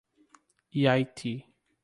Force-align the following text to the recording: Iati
Iati 0.79 1.33